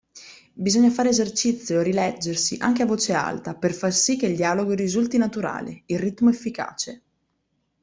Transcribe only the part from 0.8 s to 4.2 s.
fare esercizio, rileggersi, anche a voce alta, per far sì